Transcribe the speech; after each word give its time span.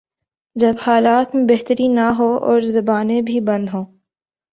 جب 0.55 0.73
حالات 0.87 1.35
میں 1.35 1.43
بہتری 1.45 1.87
نہ 1.87 2.07
ہو 2.17 2.37
اور 2.37 2.61
زبانیں 2.61 3.21
بھی 3.21 3.39
بند 3.39 3.69
ہوں۔ 3.73 3.85